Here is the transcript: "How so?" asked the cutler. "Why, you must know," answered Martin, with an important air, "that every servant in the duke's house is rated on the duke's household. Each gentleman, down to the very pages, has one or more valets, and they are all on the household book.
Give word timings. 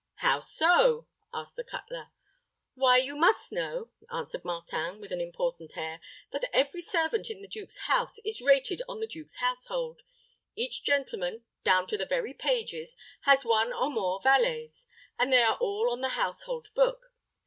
"How 0.15 0.39
so?" 0.39 1.05
asked 1.31 1.57
the 1.57 1.63
cutler. 1.63 2.09
"Why, 2.73 2.97
you 2.97 3.15
must 3.15 3.51
know," 3.51 3.91
answered 4.11 4.43
Martin, 4.43 4.99
with 4.99 5.11
an 5.11 5.21
important 5.21 5.77
air, 5.77 5.99
"that 6.31 6.45
every 6.51 6.81
servant 6.81 7.29
in 7.29 7.43
the 7.43 7.47
duke's 7.47 7.81
house 7.85 8.17
is 8.25 8.41
rated 8.41 8.81
on 8.89 8.99
the 8.99 9.05
duke's 9.05 9.35
household. 9.35 10.01
Each 10.55 10.81
gentleman, 10.83 11.43
down 11.63 11.85
to 11.85 11.99
the 11.99 12.07
very 12.07 12.33
pages, 12.33 12.97
has 13.25 13.45
one 13.45 13.71
or 13.73 13.91
more 13.91 14.19
valets, 14.19 14.87
and 15.19 15.31
they 15.31 15.43
are 15.43 15.57
all 15.57 15.91
on 15.91 16.01
the 16.01 16.09
household 16.09 16.69
book. 16.73 17.13